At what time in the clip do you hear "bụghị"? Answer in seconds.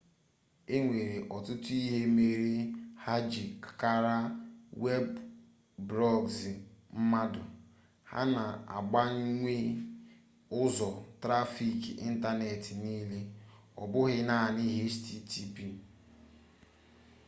13.91-14.19